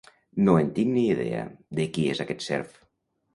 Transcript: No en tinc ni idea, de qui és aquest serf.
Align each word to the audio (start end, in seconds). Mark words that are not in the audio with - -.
No 0.45 0.53
en 0.61 0.71
tinc 0.79 0.89
ni 0.95 1.03
idea, 1.15 1.43
de 1.81 1.87
qui 1.99 2.07
és 2.15 2.23
aquest 2.25 2.43
serf. 2.49 2.75